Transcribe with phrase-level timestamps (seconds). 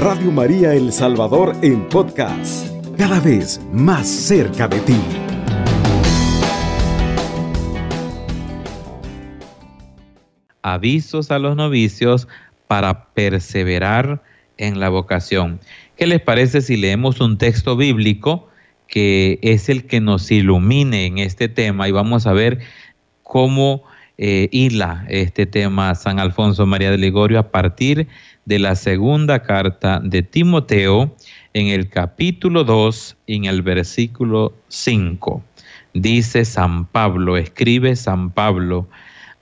[0.00, 4.96] Radio María El Salvador en podcast, cada vez más cerca de ti.
[10.62, 12.28] Avisos a los novicios
[12.66, 14.22] para perseverar
[14.56, 15.60] en la vocación.
[15.98, 18.48] ¿Qué les parece si leemos un texto bíblico
[18.86, 22.60] que es el que nos ilumine en este tema y vamos a ver
[23.22, 23.82] cómo
[24.22, 28.08] eh, hila este tema San Alfonso María de Ligorio a partir de
[28.58, 31.14] la segunda carta de Timoteo
[31.54, 35.42] en el capítulo 2 en el versículo 5.
[35.94, 38.88] Dice San Pablo, escribe San Pablo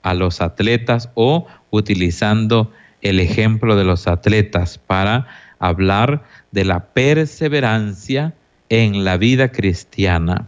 [0.01, 5.27] a los atletas o utilizando el ejemplo de los atletas para
[5.59, 8.33] hablar de la perseverancia
[8.69, 10.47] en la vida cristiana.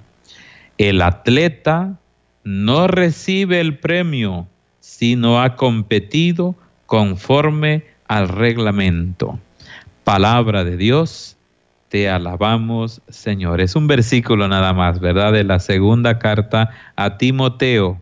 [0.78, 1.98] El atleta
[2.44, 4.48] no recibe el premio
[4.80, 9.40] si no ha competido conforme al reglamento.
[10.04, 11.38] Palabra de Dios,
[11.88, 13.62] te alabamos, Señor.
[13.62, 15.32] Es un versículo nada más, ¿verdad?
[15.32, 18.02] De la segunda carta a Timoteo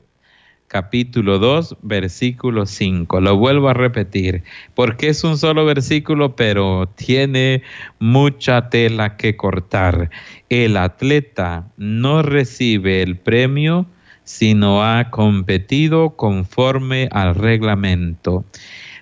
[0.67, 3.21] capítulo 2, versículo 5.
[3.21, 4.41] Lo vuelvo a repetir,
[4.73, 7.61] porque es un solo versículo, pero tiene
[7.99, 10.09] mucha tela que cortar.
[10.49, 13.85] El atleta no recibe el premio
[14.23, 18.43] si no ha competido conforme al reglamento.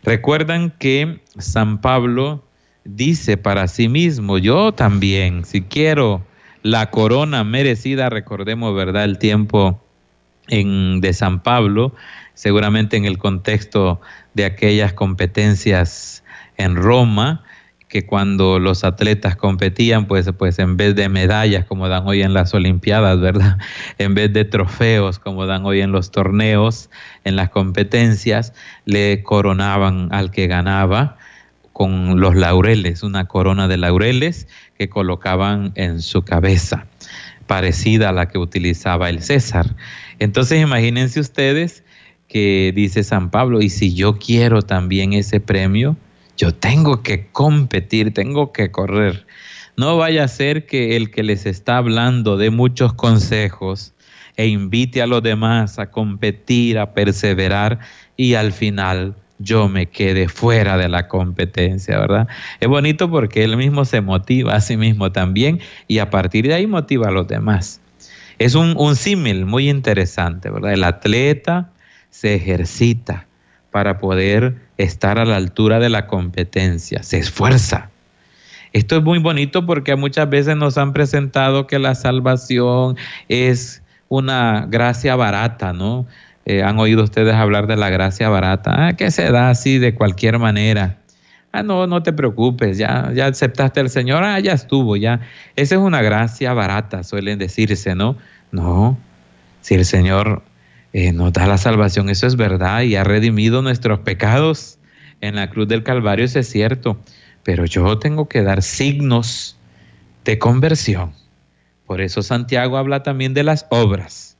[0.07, 2.41] Recuerdan que San Pablo
[2.85, 6.25] dice para sí mismo, yo también, si quiero
[6.63, 9.03] la corona merecida, recordemos, ¿verdad?
[9.03, 9.83] El tiempo
[10.47, 11.93] en, de San Pablo,
[12.35, 13.99] seguramente en el contexto
[14.33, 16.23] de aquellas competencias
[16.55, 17.43] en Roma,
[17.87, 22.33] que cuando los atletas competían, pues, pues en vez de medallas como dan hoy en
[22.33, 23.57] las Olimpiadas, ¿verdad?
[23.97, 26.89] En vez de trofeos como dan hoy en los torneos,
[27.23, 28.53] en las competencias,
[28.85, 31.17] le coronaban al que ganaba
[31.71, 36.87] con los laureles, una corona de laureles que colocaban en su cabeza,
[37.45, 39.75] parecida a la que utilizaba el César.
[40.19, 41.83] Entonces imagínense ustedes
[42.27, 45.95] que dice San Pablo, y si yo quiero también ese premio,
[46.37, 49.25] yo tengo que competir, tengo que correr.
[49.75, 53.93] No vaya a ser que el que les está hablando de muchos consejos
[54.37, 57.79] e invite a los demás a competir, a perseverar
[58.15, 62.27] y al final yo me quede fuera de la competencia, ¿verdad?
[62.59, 66.53] Es bonito porque él mismo se motiva a sí mismo también y a partir de
[66.53, 67.81] ahí motiva a los demás.
[68.39, 70.73] Es un, un símil muy interesante, ¿verdad?
[70.73, 71.71] El atleta
[72.09, 73.27] se ejercita
[73.71, 77.89] para poder estar a la altura de la competencia, se esfuerza.
[78.73, 84.67] Esto es muy bonito porque muchas veces nos han presentado que la salvación es una
[84.69, 86.05] gracia barata, ¿no?
[86.45, 89.95] Eh, han oído ustedes hablar de la gracia barata, ah, que se da así de
[89.95, 90.97] cualquier manera.
[91.51, 95.21] Ah, no, no te preocupes, ya, ya aceptaste al Señor, ah, ya estuvo, ya.
[95.55, 98.15] Esa es una gracia barata, suelen decirse, ¿no?
[98.51, 98.97] No,
[99.61, 100.43] si el Señor
[100.97, 104.79] eh, nos da la salvación, eso es verdad, y ha redimido nuestros pecados
[105.21, 106.97] en la cruz del Calvario, eso es cierto,
[107.43, 109.59] pero yo tengo que dar signos
[110.25, 111.11] de conversión.
[111.85, 114.37] Por eso Santiago habla también de las obras.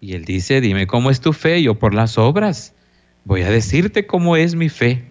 [0.00, 2.72] Y él dice, dime cómo es tu fe, yo por las obras
[3.24, 5.06] voy a decirte cómo es mi fe.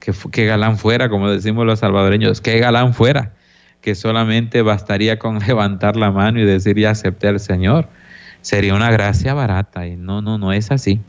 [0.00, 3.32] Que, galán fuera, como decimos los salvadoreños, que galán fuera,
[3.80, 7.88] que solamente bastaría con levantar la mano y decir, ya acepté al Señor.
[8.40, 11.00] Sería una gracia barata y no, no, no es así.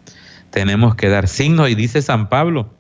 [0.49, 2.73] Tenemos que dar signos y dice San Pablo,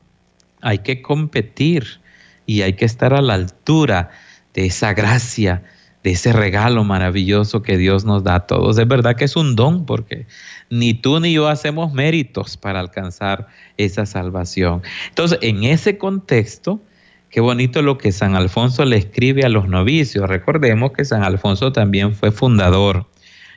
[0.61, 2.01] hay que competir
[2.45, 4.09] y hay que estar a la altura
[4.53, 5.63] de esa gracia
[6.03, 8.77] de ese regalo maravilloso que Dios nos da a todos.
[8.77, 10.27] Es verdad que es un don porque
[10.69, 14.81] ni tú ni yo hacemos méritos para alcanzar esa salvación.
[15.09, 16.81] Entonces, en ese contexto,
[17.29, 20.29] qué bonito lo que San Alfonso le escribe a los novicios.
[20.29, 23.07] Recordemos que San Alfonso también fue fundador.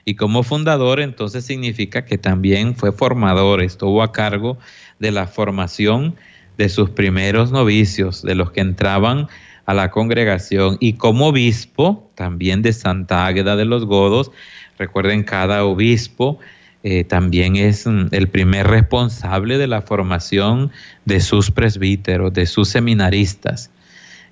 [0.05, 4.59] Y como fundador, entonces significa que también fue formador, estuvo a cargo
[4.99, 6.17] de la formación
[6.59, 9.29] de sus primeros novicios, de los que entraban
[9.65, 14.33] a la congregación y como obispo también de Santa Águeda de los Godos,
[14.77, 16.41] recuerden cada obispo
[16.85, 20.73] eh, también es mm, el primer responsable de la formación
[21.05, 23.71] de sus presbíteros, de sus seminaristas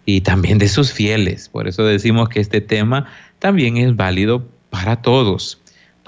[0.04, 1.48] y también de sus fieles.
[1.48, 3.06] Por eso decimos que este tema
[3.38, 5.59] también es válido para todos,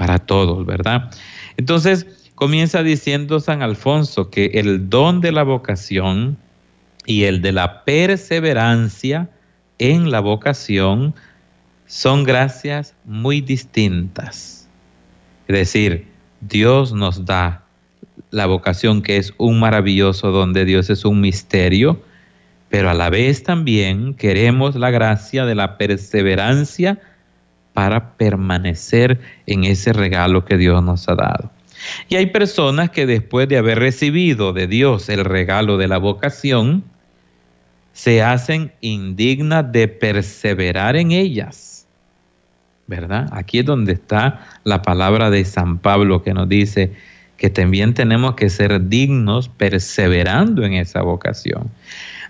[0.03, 1.13] para todos, ¿verdad?
[1.57, 6.37] Entonces, comienza diciendo San Alfonso que el don de la vocación
[7.07, 9.31] y el de la perseverancia
[9.79, 11.15] en la vocación
[11.87, 14.69] son gracias muy distintas.
[15.47, 16.09] Es decir,
[16.41, 17.63] Dios nos da
[18.33, 22.03] la vocación que es un maravilloso don de Dios, es un misterio,
[22.71, 26.99] pero a la vez también queremos la gracia de la perseverancia
[27.73, 31.51] para permanecer en ese regalo que Dios nos ha dado.
[32.09, 36.85] Y hay personas que después de haber recibido de Dios el regalo de la vocación,
[37.93, 41.87] se hacen indignas de perseverar en ellas.
[42.87, 43.29] ¿Verdad?
[43.33, 46.93] Aquí es donde está la palabra de San Pablo que nos dice
[47.37, 51.71] que también tenemos que ser dignos perseverando en esa vocación.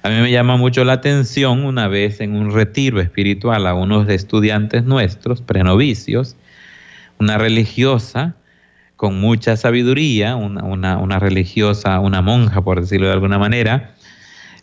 [0.02, 4.08] A mí me llama mucho la atención una vez en un retiro espiritual a unos
[4.08, 6.36] estudiantes nuestros, prenovicios,
[7.18, 8.34] una religiosa
[8.96, 13.94] con mucha sabiduría, una, una religiosa, una monja, por decirlo de alguna manera,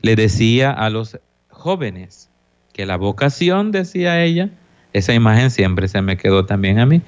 [0.02, 1.20] le decía a los
[1.50, 2.30] jóvenes
[2.74, 4.50] que la vocación, decía ella,
[4.94, 7.02] esa imagen siempre se me quedó también a mí,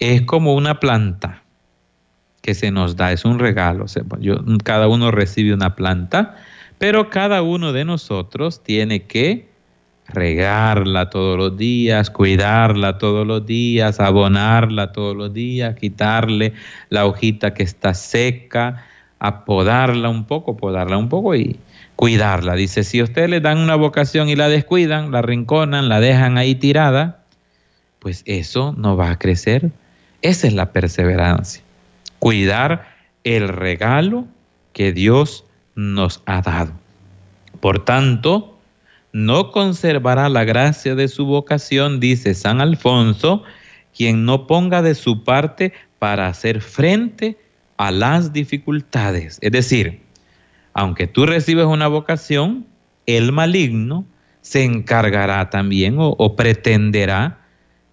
[0.00, 1.42] es como una planta
[2.42, 3.86] que se nos da, es un regalo.
[4.20, 6.36] Yo, cada uno recibe una planta,
[6.78, 9.48] pero cada uno de nosotros tiene que
[10.08, 16.54] regarla todos los días, cuidarla todos los días, abonarla todos los días, quitarle
[16.88, 18.86] la hojita que está seca,
[19.18, 21.58] apodarla un poco, podarla un poco y,
[21.98, 22.54] cuidarla.
[22.54, 26.54] Dice, si ustedes le dan una vocación y la descuidan, la rinconan, la dejan ahí
[26.54, 27.24] tirada,
[27.98, 29.72] pues eso no va a crecer.
[30.22, 31.60] Esa es la perseverancia.
[32.20, 32.86] Cuidar
[33.24, 34.26] el regalo
[34.72, 35.44] que Dios
[35.78, 36.72] nos ha dado.
[37.60, 38.58] Por tanto,
[39.12, 43.44] no conservará la gracia de su vocación, dice San Alfonso,
[43.96, 47.38] quien no ponga de su parte para hacer frente
[47.76, 49.38] a las dificultades.
[49.40, 50.02] Es decir,
[50.74, 52.66] aunque tú recibes una vocación,
[53.06, 54.04] el maligno
[54.40, 57.38] se encargará también o, pretenderá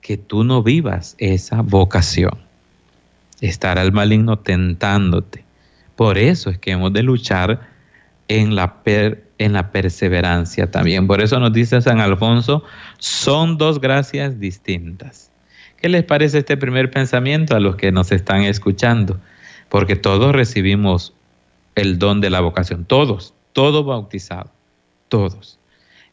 [0.01, 2.39] que tú no vivas esa vocación.
[3.41, 5.45] Estará el maligno tentándote.
[5.95, 7.74] Por eso es que hemos de luchar
[8.27, 11.07] en la, en la perseverancia también.
[11.07, 12.63] Por eso nos dice San Alfonso,
[12.97, 15.31] son dos gracias distintas.
[15.77, 19.19] ¿Qué les parece este primer pensamiento a los que nos están escuchando?
[19.69, 21.13] Porque todos recibimos
[21.75, 22.85] el don de la vocación.
[22.85, 24.51] Todos, todos bautizados,
[25.09, 25.59] todos.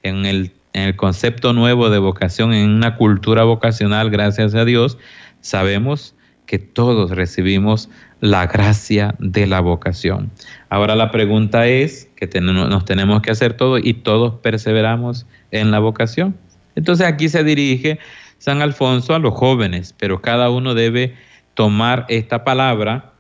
[0.03, 4.99] En el, en el concepto nuevo de vocación, en una cultura vocacional, gracias a Dios,
[5.41, 6.15] sabemos
[6.47, 7.89] que todos recibimos
[8.21, 10.31] la gracia de la vocación.
[10.69, 15.79] Ahora la pregunta es que nos tenemos que hacer todo y todos perseveramos en la
[15.79, 16.37] vocación.
[16.75, 17.99] Entonces aquí se dirige
[18.39, 21.15] San Alfonso a los jóvenes, pero cada uno debe
[21.55, 23.13] tomar esta palabra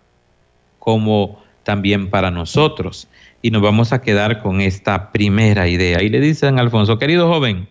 [0.78, 3.08] como también para nosotros.
[3.40, 6.02] Y nos vamos a quedar con esta primera idea.
[6.02, 7.68] Y le dicen Alfonso, querido joven,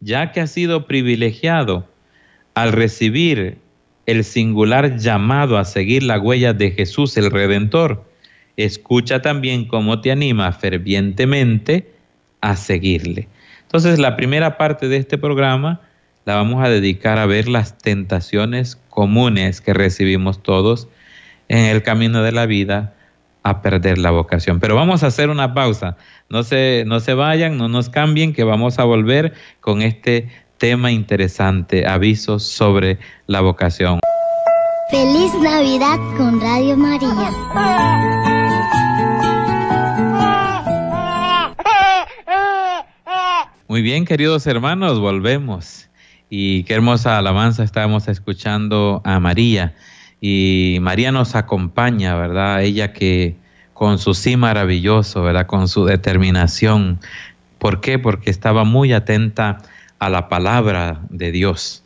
[0.00, 1.86] ya que has sido privilegiado
[2.54, 3.58] al recibir
[4.06, 8.04] el singular llamado a seguir la huella de Jesús el Redentor,
[8.56, 11.90] escucha también cómo te anima fervientemente
[12.40, 13.28] a seguirle.
[13.62, 15.80] Entonces, la primera parte de este programa
[16.24, 20.88] la vamos a dedicar a ver las tentaciones comunes que recibimos todos
[21.48, 22.94] en el camino de la vida
[23.42, 24.58] a perder la vocación.
[24.58, 25.96] Pero vamos a hacer una pausa.
[26.30, 30.28] No se, no se vayan, no nos cambien, que vamos a volver con este
[30.64, 34.00] tema interesante, avisos sobre la vocación.
[34.90, 37.30] Feliz Navidad con Radio María.
[43.68, 45.90] Muy bien, queridos hermanos, volvemos.
[46.30, 49.74] Y qué hermosa alabanza estábamos escuchando a María
[50.22, 52.62] y María nos acompaña, ¿verdad?
[52.62, 53.36] Ella que
[53.74, 55.46] con su sí maravilloso, ¿verdad?
[55.46, 57.00] Con su determinación.
[57.58, 57.98] ¿Por qué?
[57.98, 59.58] Porque estaba muy atenta
[60.04, 61.82] a la palabra de Dios.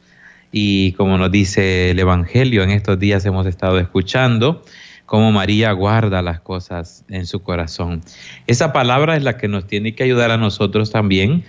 [0.50, 4.64] Y como nos dice el Evangelio, en estos días hemos estado escuchando
[5.06, 8.02] cómo María guarda las cosas en su corazón.
[8.48, 11.44] Esa palabra es la que nos tiene que ayudar a nosotros también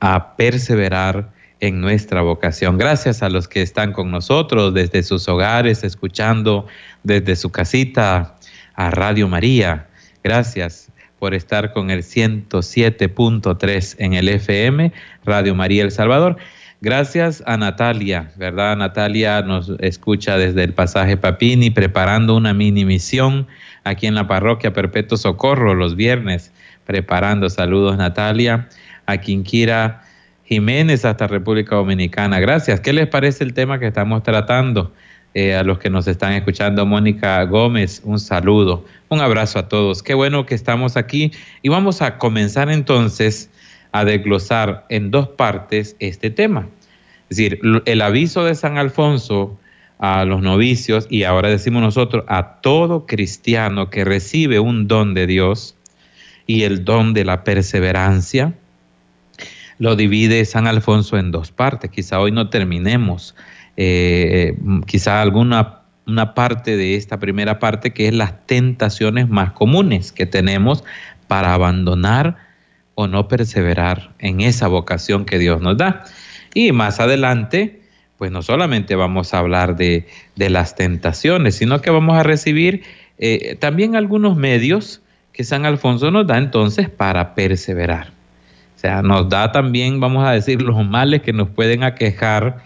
[0.00, 2.76] a perseverar en nuestra vocación.
[2.76, 6.66] Gracias a los que están con nosotros desde sus hogares, escuchando
[7.02, 8.36] desde su casita
[8.74, 9.88] a Radio María.
[10.22, 14.92] Gracias por estar con el 107.3 en el FM,
[15.24, 16.38] Radio María El Salvador.
[16.80, 18.74] Gracias a Natalia, ¿verdad?
[18.78, 23.46] Natalia nos escucha desde el pasaje Papini, preparando una mini misión
[23.84, 26.52] aquí en la parroquia Perpetuo Socorro los viernes,
[26.86, 27.50] preparando.
[27.50, 28.68] Saludos, Natalia.
[29.04, 30.02] A quien quiera
[30.44, 32.40] Jiménez hasta República Dominicana.
[32.40, 32.80] Gracias.
[32.80, 34.94] ¿Qué les parece el tema que estamos tratando?
[35.32, 40.02] Eh, a los que nos están escuchando, Mónica Gómez, un saludo, un abrazo a todos.
[40.02, 41.30] Qué bueno que estamos aquí
[41.62, 43.48] y vamos a comenzar entonces
[43.92, 46.68] a desglosar en dos partes este tema.
[47.28, 49.56] Es decir, el aviso de San Alfonso
[50.00, 55.28] a los novicios y ahora decimos nosotros a todo cristiano que recibe un don de
[55.28, 55.76] Dios
[56.46, 58.54] y el don de la perseverancia,
[59.78, 61.90] lo divide San Alfonso en dos partes.
[61.90, 63.36] Quizá hoy no terminemos,
[63.82, 70.12] eh, quizá alguna una parte de esta primera parte que es las tentaciones más comunes
[70.12, 70.84] que tenemos
[71.28, 72.36] para abandonar
[72.94, 76.04] o no perseverar en esa vocación que Dios nos da.
[76.52, 77.80] Y más adelante,
[78.18, 80.06] pues no solamente vamos a hablar de,
[80.36, 82.82] las tentaciones, sino que vamos a recibir
[83.16, 85.00] eh, también algunos medios
[85.32, 88.08] que San Alfonso nos da entonces para perseverar.
[88.76, 92.62] O sea, nos da también, vamos a decir, los males que nos pueden aquejar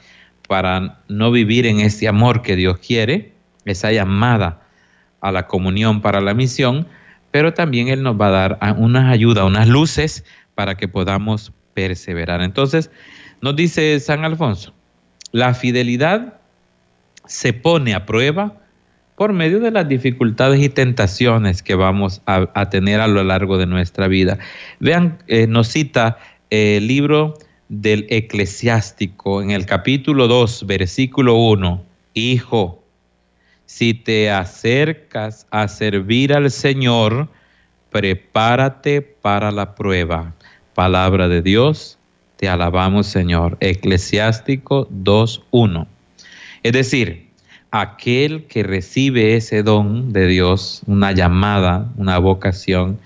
[0.48, 3.32] para no vivir en ese amor que Dios quiere,
[3.64, 4.62] esa llamada
[5.20, 6.86] a la comunión para la misión,
[7.30, 10.24] pero también Él nos va a dar unas ayudas, unas luces
[10.54, 12.42] para que podamos perseverar.
[12.42, 12.90] Entonces,
[13.40, 14.74] nos dice San Alfonso,
[15.32, 16.34] la fidelidad
[17.26, 18.54] se pone a prueba
[19.16, 23.66] por medio de las dificultades y tentaciones que vamos a, tener a lo largo de
[23.66, 24.38] nuestra vida.
[24.80, 26.18] Vean, eh, nos cita
[26.50, 27.34] el libro
[27.68, 32.82] del eclesiástico en el capítulo 2, versículo 1, Hijo,
[33.66, 37.28] si te acercas a servir al Señor,
[37.90, 40.34] prepárate para la prueba.
[40.74, 41.98] Palabra de Dios,
[42.36, 43.56] te alabamos Señor.
[43.60, 45.86] Eclesiástico 2.1.
[46.62, 47.30] Es decir,
[47.70, 52.98] aquel que recibe ese don de Dios, una llamada, una vocación,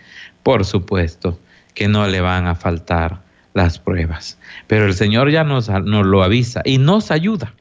[0.43, 1.39] por supuesto
[1.75, 3.28] que no le van a faltar
[3.59, 4.39] las pruebas.
[4.67, 7.55] Pero el Señor ya nos, nos lo avisa y nos ayuda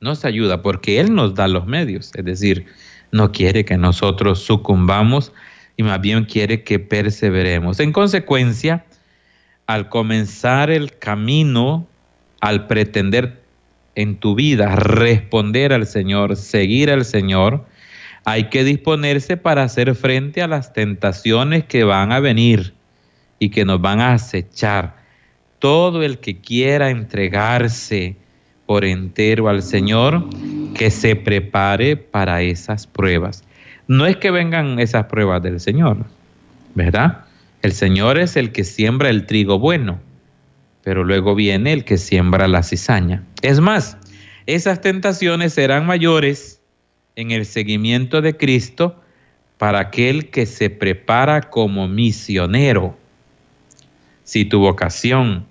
[0.00, 2.66] nos ayuda porque Él nos da los medios, es decir,
[3.10, 5.32] no quiere que nosotros sucumbamos
[5.76, 7.80] y más bien quiere que perseveremos.
[7.80, 8.84] En consecuencia,
[9.66, 11.86] al comenzar el camino,
[12.40, 13.42] al pretender
[13.94, 17.66] en tu vida responder al Señor, seguir al Señor,
[18.24, 22.74] hay que disponerse para hacer frente a las tentaciones que van a venir
[23.38, 24.97] y que nos van a acechar.
[25.58, 28.16] Todo el que quiera entregarse,
[28.66, 30.28] por entero al Señor,
[30.74, 33.42] que se prepare para esas pruebas.
[33.86, 36.04] No es que vengan esas pruebas del Señor,
[36.74, 37.24] ¿verdad?
[37.62, 39.98] El Señor es el que siembra el trigo bueno,
[40.84, 43.24] pero luego viene el que siembra la cizaña.
[43.40, 43.96] Es más,
[44.46, 46.60] esas tentaciones serán mayores
[47.16, 49.00] en el seguimiento de Cristo
[49.56, 52.96] para aquel que se prepara como misionero.
[54.28, 55.46] Si tu vocación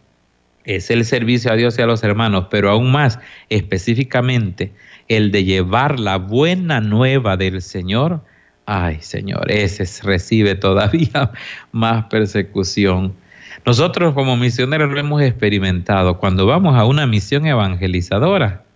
[0.64, 3.18] es el servicio a Dios y a los hermanos, pero aún más
[3.50, 4.72] específicamente
[5.08, 8.22] el de llevar la buena nueva del Señor,
[8.68, 11.32] ay Señor, ese recibe todavía
[11.72, 13.16] más persecución.
[13.66, 18.67] Nosotros como misioneros lo hemos experimentado cuando vamos a una misión evangelizadora.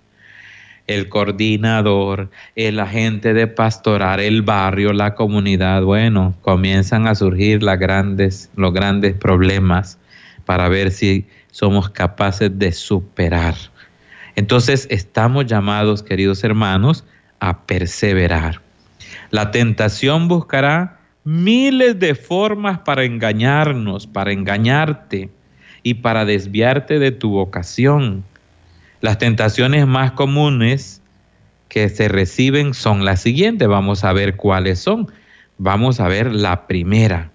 [0.88, 7.80] El coordinador, el agente de pastorar, el barrio, la comunidad, bueno, comienzan a surgir las
[7.80, 9.98] grandes, los grandes problemas
[10.46, 13.56] para ver si somos capaces de superar.
[14.36, 17.06] Entonces estamos llamados, queridos hermanos,
[17.40, 18.62] a perseverar.
[19.30, 25.30] La tentación buscará miles de formas para engañarnos, para engañarte
[25.84, 28.24] y para desviarte de tu vocación.
[29.01, 31.01] Las tentaciones más comunes
[31.70, 33.67] que se reciben son las siguientes.
[33.67, 35.12] Vamos a ver cuáles son.
[35.58, 37.31] Vamos a ver la primera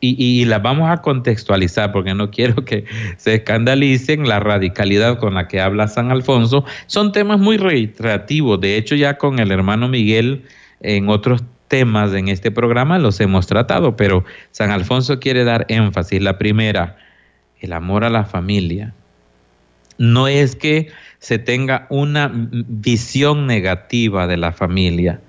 [0.00, 2.84] y, las vamos a contextualizar porque no quiero que
[3.16, 6.64] se escandalicen la radicalidad con la que habla San Alfonso.
[6.86, 8.60] Son temas muy reiterativos.
[8.60, 10.44] De hecho, ya con el hermano Miguel
[10.80, 16.22] en otros temas en este programa los hemos tratado, pero San Alfonso quiere dar énfasis.
[16.22, 16.96] La primera,
[17.60, 18.94] el amor a la familia.
[19.98, 20.88] No es que
[21.18, 25.20] se tenga una visión negativa de la familia.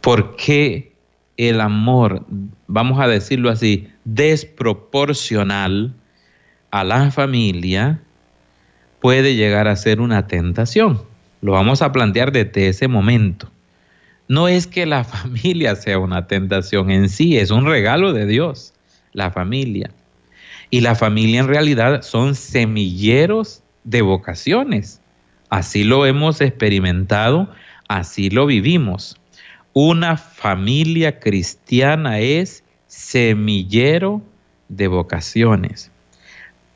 [0.00, 0.94] ¿Por qué
[1.36, 2.24] el amor,
[2.66, 5.94] vamos a decirlo así, desproporcional
[6.70, 8.00] a la familia
[9.00, 11.02] puede llegar a ser una tentación.
[11.40, 13.50] Lo vamos a plantear desde ese momento.
[14.28, 18.72] No es que la familia sea una tentación en sí, es un regalo de Dios,
[19.12, 19.90] la familia.
[20.70, 25.00] Y la familia en realidad son semilleros de vocaciones.
[25.50, 27.48] Así lo hemos experimentado,
[27.88, 29.16] así lo vivimos.
[29.72, 34.22] Una familia cristiana es semillero
[34.68, 35.90] de vocaciones.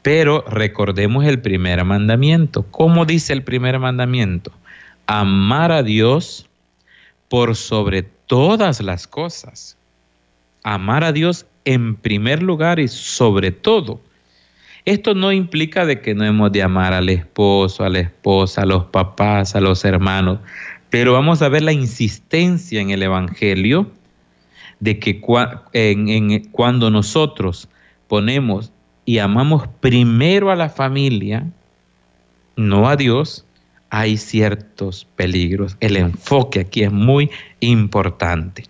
[0.03, 2.65] Pero recordemos el primer mandamiento.
[2.71, 4.53] ¿Cómo dice el primer mandamiento?
[5.07, 6.49] Amar a Dios
[7.29, 9.77] por sobre todas las cosas.
[10.63, 14.01] Amar a Dios en primer lugar y sobre todo.
[14.89, 18.65] Esto no implica de que no hemos de amar al esposo, a la esposa, a
[18.65, 20.39] los papás, a los hermanos,
[20.89, 23.93] pero vamos a ver la insistencia en el Evangelio
[24.81, 27.69] de que cuando nosotros
[28.07, 28.73] ponemos
[29.05, 31.47] y amamos primero a la familia,
[32.57, 33.45] no a Dios,
[33.91, 35.77] hay ciertos peligros.
[35.81, 37.31] El enfoque aquí es muy
[37.61, 38.65] importante.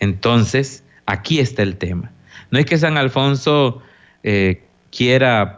[0.00, 2.10] Entonces, aquí está el tema.
[2.50, 3.82] No es que San Alfonso
[4.22, 5.57] eh, quiera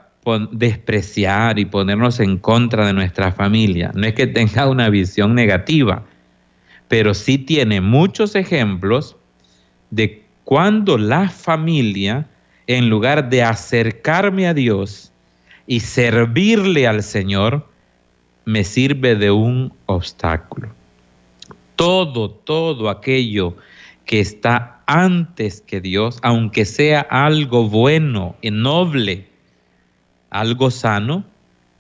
[0.53, 6.05] despreciar y ponernos en contra de nuestra familia, no es que tenga una visión negativa,
[6.89, 9.17] pero sí tiene muchos ejemplos
[9.91, 12.27] de cuando la familia,
[12.67, 15.13] en lugar de acercarme a Dios
[15.67, 17.67] y servirle al Señor,
[18.45, 20.69] me sirve de un obstáculo.
[21.77, 23.57] Todo, todo aquello
[24.05, 29.30] que está antes que Dios, aunque sea algo bueno y noble,
[30.31, 31.25] algo sano,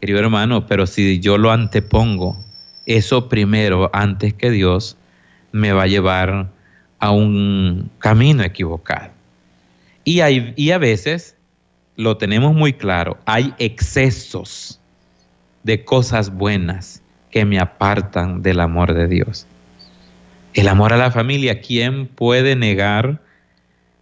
[0.01, 2.37] querido hermano, pero si yo lo antepongo,
[2.87, 4.97] eso primero antes que Dios,
[5.53, 6.51] me va a llevar
[6.99, 9.11] a un camino equivocado.
[10.05, 10.21] Y,
[10.57, 11.37] y a veces,
[11.97, 14.81] lo tenemos muy claro, hay excesos
[15.63, 19.47] de cosas buenas que me apartan del amor de Dios.
[20.55, 23.21] El amor a la familia, ¿quién puede negar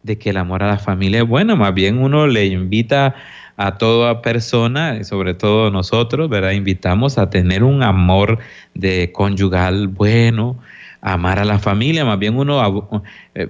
[0.03, 1.57] de que el amor a la familia es bueno?
[1.57, 3.15] Más bien uno le invita
[3.59, 6.53] a toda persona, sobre todo nosotros, ¿verdad?
[6.53, 8.39] Invitamos a tener un amor
[8.75, 10.57] de conyugal bueno,
[11.01, 13.03] amar a la familia, más bien uno
[13.35, 13.49] eh,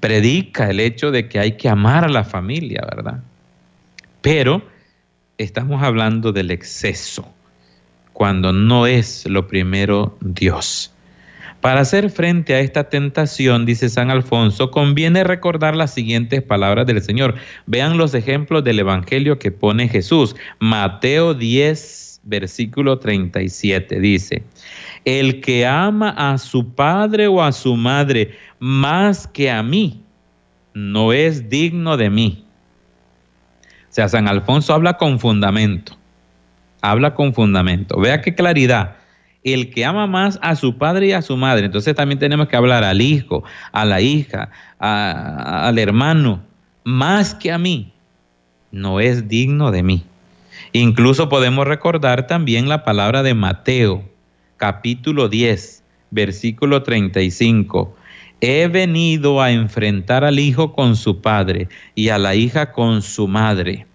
[0.00, 3.22] predica el hecho de que hay que amar a la familia, ¿verdad?
[4.22, 4.60] Pero
[5.38, 7.32] estamos hablando del exceso,
[8.12, 10.92] cuando no es lo primero Dios.
[11.60, 17.02] Para hacer frente a esta tentación, dice San Alfonso, conviene recordar las siguientes palabras del
[17.02, 17.34] Señor.
[17.66, 20.36] Vean los ejemplos del Evangelio que pone Jesús.
[20.60, 24.42] Mateo 10, versículo 37 dice,
[25.04, 30.00] el que ama a su padre o a su madre más que a mí,
[30.74, 32.44] no es digno de mí.
[33.62, 35.96] O sea, San Alfonso habla con fundamento.
[36.82, 37.98] Habla con fundamento.
[37.98, 38.97] Vea qué claridad
[39.52, 41.66] el que ama más a su padre y a su madre.
[41.66, 46.42] Entonces también tenemos que hablar al hijo, a la hija, al hermano,
[46.84, 47.92] más que a mí,
[48.70, 50.04] no es digno de mí.
[50.72, 54.04] Incluso podemos recordar también la palabra de Mateo,
[54.56, 57.96] capítulo 10, versículo 35.
[58.40, 63.26] He venido a enfrentar al hijo con su padre y a la hija con su
[63.26, 63.86] madre.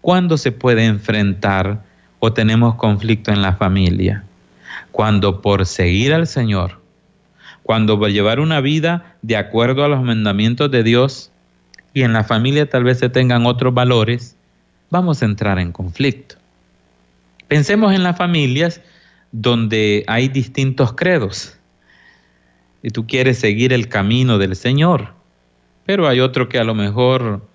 [0.00, 1.82] ¿Cuándo se puede enfrentar
[2.18, 4.24] o tenemos conflicto en la familia?
[4.94, 6.80] Cuando por seguir al Señor,
[7.64, 11.32] cuando por llevar una vida de acuerdo a los mandamientos de Dios
[11.92, 14.36] y en la familia tal vez se tengan otros valores,
[14.90, 16.36] vamos a entrar en conflicto.
[17.48, 18.82] Pensemos en las familias
[19.32, 21.58] donde hay distintos credos
[22.80, 25.12] y tú quieres seguir el camino del Señor,
[25.84, 27.48] pero hay otro que a lo mejor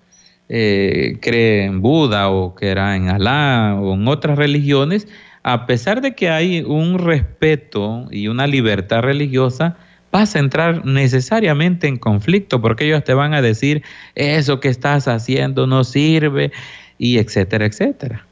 [0.50, 5.08] eh, cree en Buda o era en Alá o en otras religiones,
[5.42, 9.76] a pesar de que hay un respeto y una libertad religiosa,
[10.12, 13.82] vas a entrar necesariamente en conflicto porque ellos te van a decir
[14.14, 16.52] eso que estás haciendo no sirve
[16.98, 18.26] y etcétera, etcétera.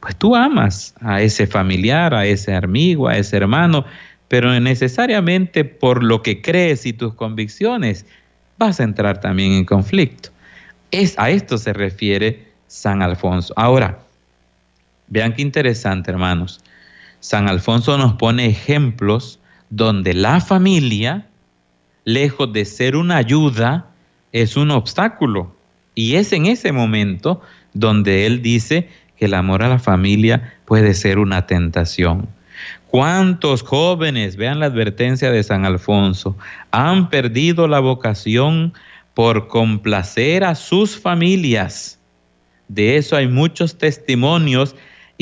[0.00, 3.84] Pues tú amas a ese familiar, a ese amigo, a ese hermano,
[4.28, 8.06] pero necesariamente por lo que crees y tus convicciones
[8.58, 10.30] vas a entrar también en conflicto.
[10.90, 13.52] Es, a esto se refiere San Alfonso.
[13.56, 13.98] Ahora,
[15.10, 16.60] vean qué interesante, hermanos.
[17.20, 21.26] San Alfonso nos pone ejemplos donde la familia,
[22.04, 23.86] lejos de ser una ayuda,
[24.32, 25.54] es un obstáculo.
[25.94, 27.42] Y es en ese momento
[27.74, 32.28] donde él dice que el amor a la familia puede ser una tentación.
[32.86, 36.36] ¿Cuántos jóvenes, vean la advertencia de San Alfonso,
[36.70, 38.72] han perdido la vocación
[39.14, 41.98] por complacer a sus familias.
[42.68, 44.76] De eso hay muchos testimonios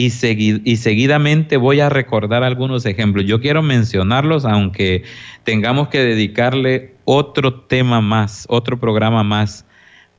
[0.06, 3.24] y, y, seguidamente voy a recordar algunos ejemplos.
[3.26, 5.02] Yo quiero mencionarlos, aunque
[5.44, 9.64] tengamos que dedicarle otro tema más, otro programa más,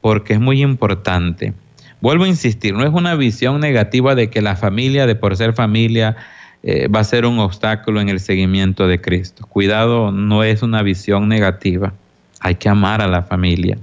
[0.02, 1.54] porque es muy importante.
[2.02, 5.54] Vuelvo a insistir, no es una visión negativa de que la familia, de por ser
[5.54, 6.18] familia,
[6.63, 9.46] eh, va a ser un obstáculo en el seguimiento de Cristo.
[9.48, 11.94] Cuidado, no es una visión negativa
[12.39, 13.78] hay que amar a la familia.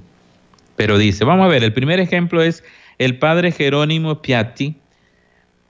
[0.76, 2.64] Pero dice, vamos a ver, el primer ejemplo es
[2.98, 4.76] el padre Jerónimo Piatti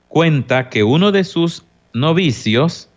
[0.07, 2.89] cuenta que uno de sus novicios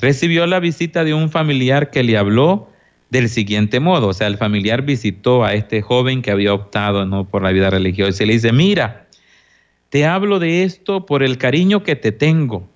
[0.00, 2.68] recibió la visita de un familiar que le habló
[3.10, 7.24] del siguiente modo, o sea, el familiar visitó a este joven que había optado ¿no?
[7.24, 9.06] por la vida religiosa y le dice, mira,
[9.88, 12.68] te hablo de esto por el cariño que te tengo.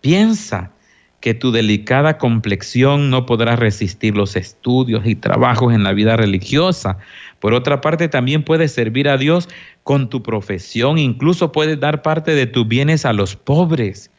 [0.00, 0.72] Piensa
[1.20, 6.98] que tu delicada complexión no podrá resistir los estudios y trabajos en la vida religiosa.
[7.38, 9.48] Por otra parte, también puedes servir a Dios
[9.82, 14.10] con tu profesión, incluso puedes dar parte de tus bienes a los pobres.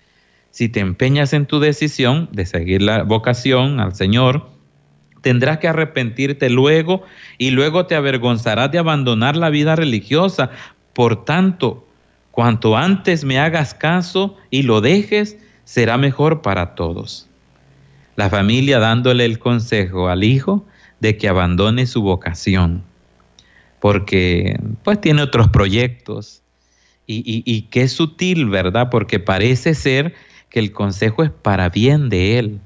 [0.52, 4.50] Si te empeñas en tu decisión de seguir la vocación al Señor,
[5.22, 7.04] tendrás que arrepentirte luego
[7.38, 10.52] y luego te avergonzarás de abandonar la vida religiosa.
[10.94, 11.88] Por tanto,
[12.32, 17.28] cuanto antes me hagas caso y lo dejes, será mejor para todos.
[18.16, 20.66] La familia dándole el consejo al hijo
[21.00, 22.84] de que abandone su vocación,
[23.80, 26.42] porque pues tiene otros proyectos
[27.08, 28.90] y, y, y qué sutil, ¿verdad?
[28.92, 30.14] Porque parece ser
[30.50, 32.60] que el consejo es para bien de él,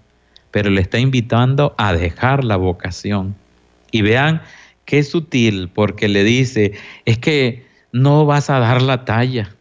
[0.51, 3.36] pero le está invitando a dejar la vocación.
[3.91, 4.41] Y vean
[4.86, 6.73] qué sutil, porque le dice,
[7.05, 9.55] es que no vas a dar la talla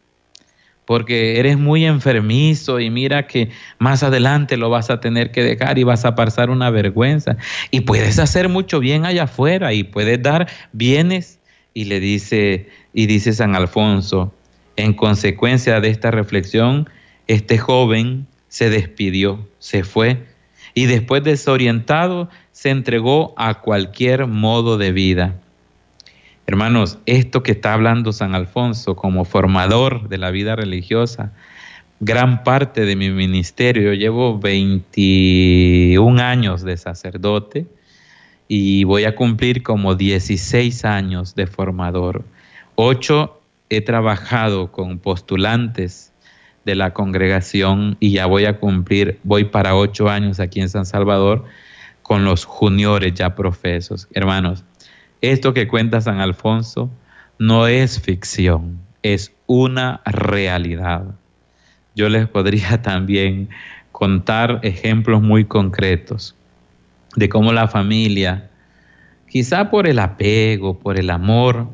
[0.87, 5.79] porque eres muy enfermizo y mira que más adelante lo vas a tener que dejar
[5.79, 7.37] y vas a pasar una vergüenza.
[7.70, 11.38] Y puedes hacer mucho bien allá afuera y puedes dar bienes.
[11.73, 14.33] Y le dice, y dice San Alfonso,
[14.77, 16.88] en consecuencia de esta reflexión,
[17.27, 20.23] este joven se despidió, se fue
[20.75, 25.40] y después desorientado se entregó a cualquier modo de vida.
[26.46, 31.33] Hermanos, esto que está hablando San Alfonso como formador de la vida religiosa,
[32.00, 37.66] gran parte de mi ministerio, yo llevo 21 años de sacerdote
[38.46, 42.24] y voy a cumplir como 16 años de formador.
[42.74, 46.12] Ocho he trabajado con postulantes
[46.66, 50.85] de la congregación y ya voy a cumplir, voy para ocho años aquí en San
[50.85, 51.44] Salvador
[52.02, 54.09] con los juniores ya profesos.
[54.12, 54.64] Hermanos,
[55.33, 56.91] esto que cuenta San Alfonso
[57.39, 61.05] no es ficción, es una realidad.
[61.95, 63.49] Yo les podría también
[63.93, 66.35] contar ejemplos muy concretos
[67.17, 68.51] de cómo la familia,
[69.29, 71.69] quizá por el apego, por el amor,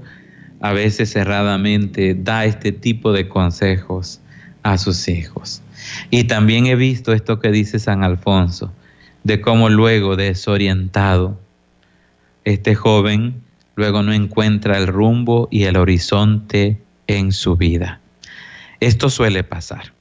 [0.60, 4.20] a veces cerradamente da este tipo de consejos
[4.62, 5.62] a sus hijos.
[6.10, 8.72] Y también he visto esto que dice San Alfonso,
[9.24, 11.40] de cómo luego desorientado,
[12.44, 13.42] este joven
[13.76, 18.00] luego no encuentra el rumbo y el horizonte en su vida.
[18.80, 19.92] Esto suele pasar.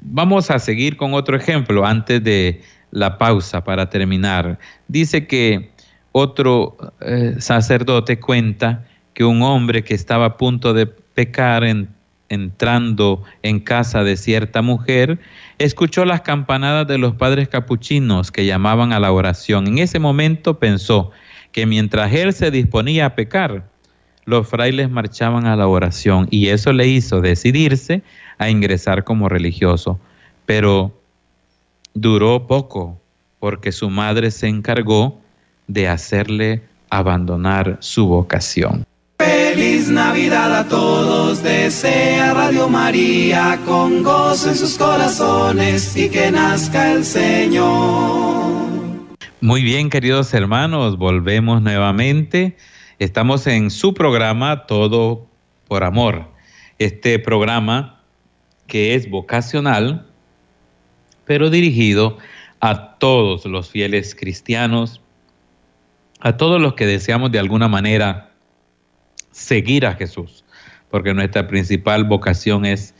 [0.00, 4.58] Vamos a seguir con otro ejemplo antes de la pausa para terminar.
[4.86, 5.70] Dice que
[6.12, 11.64] otro eh, sacerdote cuenta que un hombre que estaba a punto de pecar
[12.28, 15.18] entrando en casa de cierta mujer,
[15.58, 19.66] escuchó las campanadas de los padres capuchinos que llamaban a la oración.
[19.66, 21.10] En ese momento pensó,
[21.58, 23.64] que mientras él se disponía a pecar,
[24.24, 28.02] los frailes marchaban a la oración y eso le hizo decidirse
[28.38, 29.98] a ingresar como religioso.
[30.46, 30.96] Pero
[31.94, 33.00] duró poco
[33.40, 35.20] porque su madre se encargó
[35.66, 38.84] de hacerle abandonar su vocación.
[39.18, 46.92] Feliz Navidad a todos, desea Radio María con gozo en sus corazones y que nazca
[46.92, 48.67] el Señor.
[49.40, 52.56] Muy bien, queridos hermanos, volvemos nuevamente.
[52.98, 55.28] Estamos en su programa Todo
[55.68, 56.32] por Amor.
[56.80, 58.02] Este programa
[58.66, 60.08] que es vocacional,
[61.24, 62.18] pero dirigido
[62.58, 65.00] a todos los fieles cristianos,
[66.18, 68.32] a todos los que deseamos de alguna manera
[69.30, 70.44] seguir a Jesús,
[70.90, 72.92] porque nuestra principal vocación es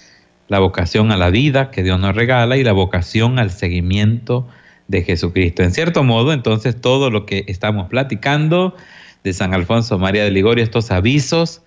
[0.46, 4.46] la vocación a la vida que Dios nos regala y la vocación al seguimiento
[4.88, 5.62] de Jesucristo.
[5.62, 8.74] En cierto modo, entonces, todo lo que estamos platicando
[9.22, 11.62] de San Alfonso María de Ligorio, estos avisos,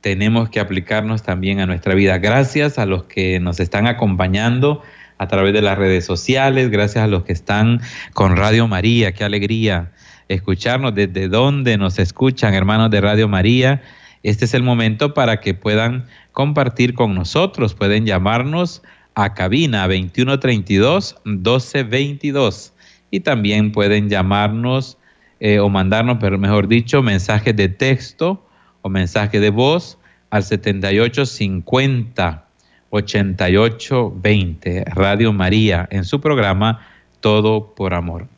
[0.00, 2.18] tenemos que aplicarnos también a nuestra vida.
[2.18, 4.82] Gracias a los que nos están acompañando
[5.18, 7.80] a través de las redes sociales, gracias a los que están
[8.12, 9.92] con Radio María, qué alegría
[10.28, 13.82] escucharnos desde donde nos escuchan, hermanos de Radio María.
[14.22, 18.82] Este es el momento para que puedan compartir con nosotros, pueden llamarnos
[19.16, 22.72] a cabina 2132 1222
[23.10, 24.96] y también pueden llamarnos
[25.40, 28.46] eh, o mandarnos, pero mejor dicho, mensajes de texto
[28.82, 29.98] o mensaje de voz
[30.30, 32.44] al 7850
[32.90, 36.86] 8820 Radio María en su programa
[37.20, 38.28] Todo por Amor.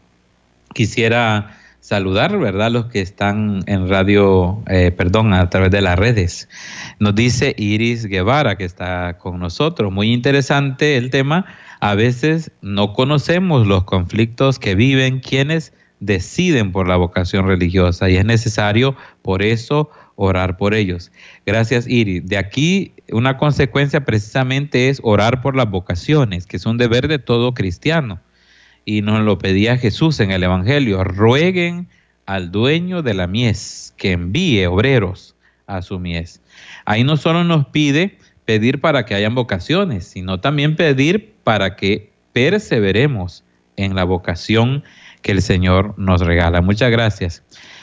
[0.75, 1.58] Quisiera
[1.89, 2.71] saludar, ¿verdad?
[2.71, 6.47] Los que están en radio, eh, perdón, a través de las redes.
[6.99, 9.91] Nos dice Iris Guevara, que está con nosotros.
[9.91, 11.47] Muy interesante el tema.
[11.81, 18.17] A veces no conocemos los conflictos que viven quienes deciden por la vocación religiosa y
[18.17, 21.11] es necesario por eso orar por ellos.
[21.47, 22.27] Gracias Iris.
[22.27, 27.19] De aquí una consecuencia precisamente es orar por las vocaciones, que es un deber de
[27.19, 28.21] todo cristiano
[28.89, 31.89] y nos lo pedía Jesús en el Evangelio, rueguen
[32.25, 36.41] al dueño de la mies que envíe obreros a su mies.
[36.87, 42.13] Ahí no solo nos pide pedir para que hayan vocaciones, sino también pedir para que
[42.33, 43.45] perseveremos
[43.77, 44.85] en la vocación
[45.21, 46.63] que el Señor nos regala.
[46.63, 47.43] Muchas gracias.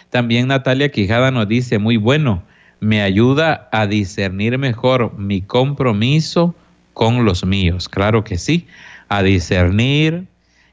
[0.10, 2.42] También Natalia Quijada nos dice, muy bueno,
[2.80, 6.56] me ayuda a discernir mejor mi compromiso
[6.94, 7.90] con los míos.
[7.90, 8.66] Claro que sí,
[9.08, 10.26] a discernir.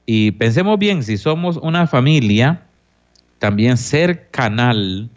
[0.07, 2.63] Y pensemos bien, si somos una familia,
[3.39, 5.11] también ser canal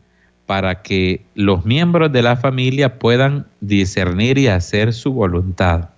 [0.45, 5.89] para que los miembros de la familia puedan discernir y hacer su voluntad.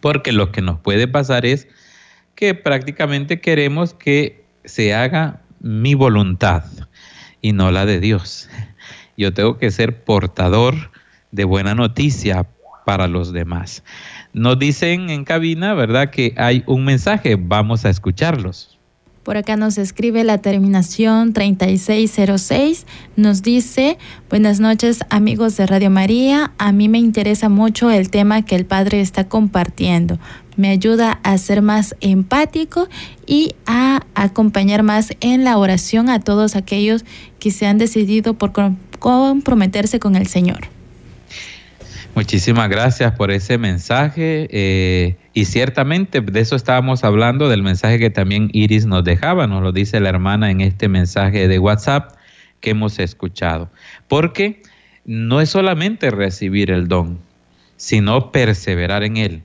[0.00, 1.68] Porque lo que nos puede pasar es
[2.34, 6.64] que prácticamente queremos que se haga mi voluntad
[7.42, 8.48] y no la de Dios.
[9.16, 10.74] Yo tengo que ser portador
[11.30, 12.46] de buena noticia
[12.84, 13.84] para los demás.
[14.32, 16.10] Nos dicen en cabina, ¿verdad?
[16.10, 17.36] Que hay un mensaje.
[17.36, 18.78] Vamos a escucharlos.
[19.22, 22.86] Por acá nos escribe la terminación 3606.
[23.16, 23.98] Nos dice,
[24.30, 26.52] buenas noches amigos de Radio María.
[26.56, 30.18] A mí me interesa mucho el tema que el Padre está compartiendo.
[30.56, 32.88] Me ayuda a ser más empático
[33.26, 37.04] y a acompañar más en la oración a todos aquellos
[37.38, 38.52] que se han decidido por
[38.98, 40.79] comprometerse con el Señor.
[42.14, 44.48] Muchísimas gracias por ese mensaje.
[44.50, 49.62] Eh, y ciertamente de eso estábamos hablando, del mensaje que también Iris nos dejaba, nos
[49.62, 52.12] lo dice la hermana en este mensaje de WhatsApp
[52.60, 53.70] que hemos escuchado.
[54.08, 54.60] Porque
[55.04, 57.20] no es solamente recibir el don,
[57.76, 59.42] sino perseverar en él.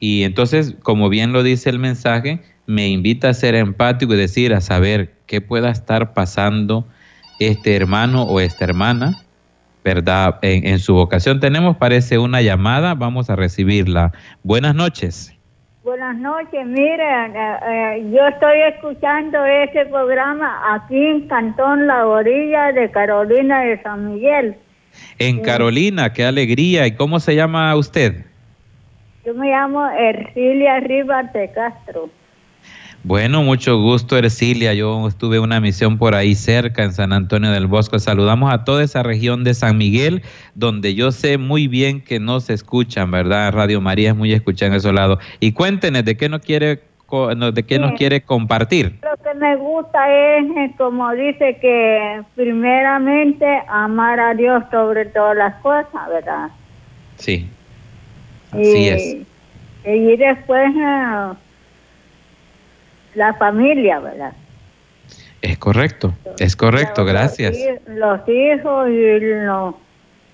[0.00, 4.54] Y entonces, como bien lo dice el mensaje, me invita a ser empático y decir,
[4.54, 6.86] a saber qué pueda estar pasando
[7.38, 9.24] este hermano o esta hermana
[9.84, 10.38] ¿verdad?
[10.42, 14.12] En, su vocación tenemos, parece una llamada, vamos a recibirla.
[14.42, 15.34] Buenas noches.
[15.82, 22.70] Buenas noches, miren, eh, eh, yo estoy escuchando este programa aquí en Cantón La Orilla
[22.70, 24.56] de Carolina de San Miguel.
[25.18, 26.86] En Carolina, qué alegría.
[26.86, 28.24] ¿Y cómo se llama usted?
[29.24, 32.10] Yo me llamo Ercilia Rivas de Castro.
[33.04, 34.74] Bueno, mucho gusto, Ercilia.
[34.74, 37.98] Yo estuve en una misión por ahí cerca, en San Antonio del Bosco.
[37.98, 40.22] Saludamos a toda esa región de San Miguel,
[40.54, 43.52] donde yo sé muy bien que no se escuchan, ¿verdad?
[43.52, 45.18] Radio María es muy escuchada en ese lado.
[45.40, 46.80] Y cuéntenos, ¿de qué nos quiere,
[47.52, 49.00] de qué nos quiere compartir?
[49.02, 55.36] Lo que me gusta es, eh, como dice, que primeramente amar a Dios sobre todas
[55.36, 56.50] las cosas, ¿verdad?
[57.16, 57.48] Sí,
[58.52, 59.16] así es.
[59.84, 60.70] Y después...
[60.76, 61.32] Eh,
[63.14, 64.32] la familia, ¿verdad?
[65.40, 67.56] Es correcto, es correcto, gracias.
[67.88, 69.20] Los, hijos y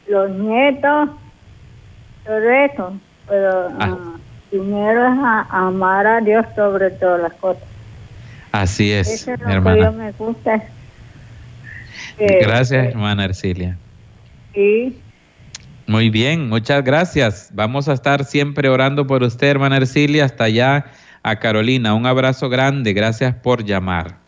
[0.06, 1.10] los, nietos,
[2.24, 3.76] todo eso, pero ah.
[3.80, 4.16] Ah,
[4.50, 5.18] primero es
[5.50, 7.62] amar a Dios sobre todas las cosas.
[8.52, 10.62] Así es, eso es lo Que yo me gusta.
[12.18, 13.78] gracias, hermana Ercilia.
[14.54, 15.00] Sí.
[15.86, 17.50] Muy bien, muchas gracias.
[17.54, 20.84] Vamos a estar siempre orando por usted, hermana Ercilia, hasta allá
[21.22, 21.94] a Carolina.
[21.94, 24.18] Un abrazo grande, gracias por llamar.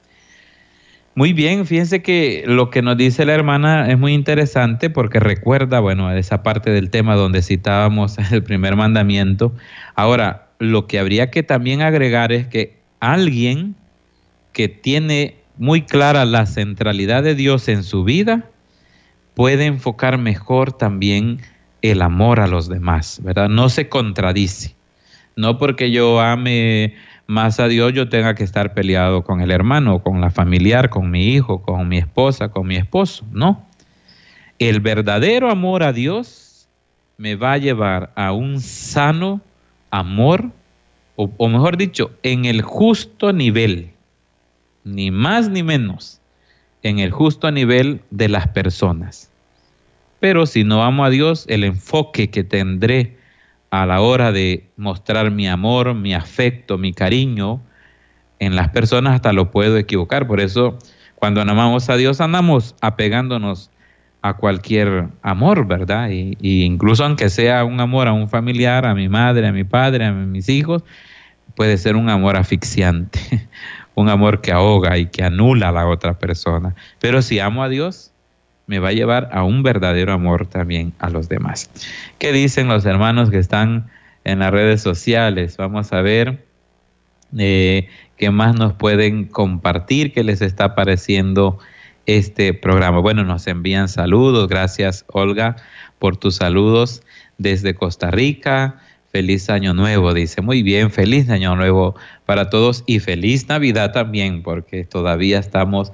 [1.14, 5.80] Muy bien, fíjense que lo que nos dice la hermana es muy interesante porque recuerda,
[5.80, 9.52] bueno, esa parte del tema donde citábamos el primer mandamiento.
[9.96, 13.74] Ahora, lo que habría que también agregar es que alguien
[14.52, 18.44] que tiene muy clara la centralidad de Dios en su vida
[19.34, 21.40] puede enfocar mejor también
[21.82, 23.48] el amor a los demás, ¿verdad?
[23.48, 24.74] No se contradice.
[25.40, 26.94] No porque yo ame
[27.26, 31.10] más a Dios yo tenga que estar peleado con el hermano, con la familiar, con
[31.10, 33.24] mi hijo, con mi esposa, con mi esposo.
[33.32, 33.66] No.
[34.58, 36.68] El verdadero amor a Dios
[37.16, 39.40] me va a llevar a un sano
[39.90, 40.50] amor,
[41.16, 43.92] o, mejor dicho, en el justo nivel,
[44.84, 46.20] ni más ni menos,
[46.82, 49.30] en el justo nivel de las personas.
[50.18, 53.19] Pero si no amo a Dios, el enfoque que tendré
[53.70, 57.60] a la hora de mostrar mi amor, mi afecto, mi cariño
[58.40, 60.26] en las personas hasta lo puedo equivocar.
[60.26, 60.76] Por eso
[61.14, 63.70] cuando amamos a Dios andamos apegándonos
[64.22, 66.10] a cualquier amor, ¿verdad?
[66.10, 70.06] Y, incluso aunque sea un amor a un familiar, a mi madre, a mi padre,
[70.06, 70.82] a mis hijos,
[71.54, 73.20] puede ser un amor asfixiante,
[73.94, 76.74] un amor que ahoga y que anula a la otra persona.
[76.98, 78.12] Pero si amo a Dios,
[78.70, 81.68] me va a llevar a un verdadero amor también a los demás.
[82.20, 83.90] ¿Qué dicen los hermanos que están
[84.22, 85.56] en las redes sociales?
[85.56, 86.46] Vamos a ver
[87.36, 91.58] eh, qué más nos pueden compartir, qué les está pareciendo
[92.06, 93.00] este programa.
[93.00, 94.46] Bueno, nos envían saludos.
[94.46, 95.56] Gracias, Olga,
[95.98, 97.02] por tus saludos
[97.38, 98.76] desde Costa Rica.
[99.10, 100.42] Feliz año nuevo, dice.
[100.42, 105.90] Muy bien, feliz año nuevo para todos y feliz Navidad también, porque todavía estamos,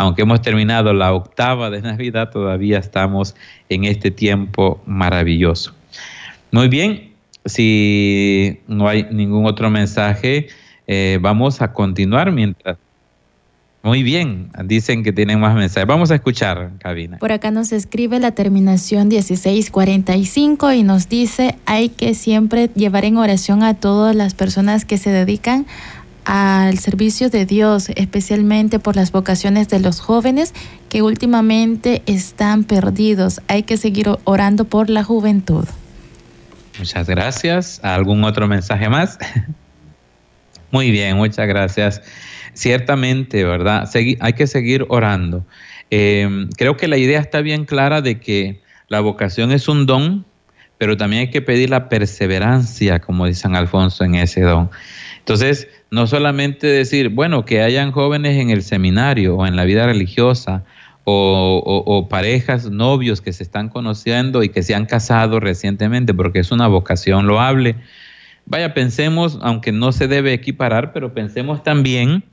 [0.00, 3.36] aunque hemos terminado la octava de Navidad, todavía estamos
[3.68, 5.74] en este tiempo maravilloso.
[6.52, 7.12] Muy bien,
[7.44, 10.48] si no hay ningún otro mensaje,
[10.86, 12.78] eh, vamos a continuar mientras
[13.82, 15.86] muy bien, dicen que tienen más mensajes.
[15.86, 17.16] Vamos a escuchar, cabina.
[17.16, 23.16] Por acá nos escribe la terminación 1645 y nos dice, hay que siempre llevar en
[23.16, 25.66] oración a todas las personas que se dedican
[26.32, 30.54] al servicio de Dios, especialmente por las vocaciones de los jóvenes
[30.88, 33.40] que últimamente están perdidos.
[33.48, 35.64] Hay que seguir orando por la juventud.
[36.78, 37.80] Muchas gracias.
[37.82, 39.18] ¿Algún otro mensaje más?
[40.70, 42.00] Muy bien, muchas gracias.
[42.54, 43.90] Ciertamente, ¿verdad?
[43.92, 45.44] hay que seguir orando.
[45.90, 50.24] Em, creo que la idea está bien clara de que la vocación es un don,
[50.80, 54.70] pero también hay que pedir la perseverancia, como dice San Alfonso, en ese don.
[55.18, 59.84] Entonces, no solamente decir, bueno, que hayan jóvenes en el seminario o en la vida
[59.84, 60.64] religiosa,
[61.04, 66.38] o, o, parejas, novios que se están conociendo y que se han casado recientemente, porque
[66.38, 67.76] es una vocación loable.
[68.46, 72.24] Vaya, pensemos, aunque no se debe equiparar, pero pensemos también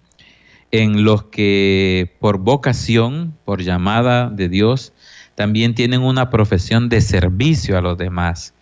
[0.71, 4.93] en los que por vocación, por llamada de Dios,
[5.37, 8.55] también tienen una profesión de servicio a los demás.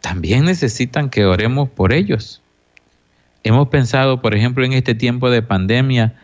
[0.00, 2.42] También necesitan que oremos por ellos.
[3.44, 6.16] Hemos pensado, por ejemplo, en este tiempo de pandemia,